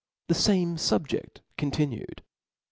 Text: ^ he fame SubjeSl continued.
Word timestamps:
^ 0.29 0.33
he 0.35 0.43
fame 0.43 0.77
SubjeSl 0.77 1.41
continued. 1.59 2.23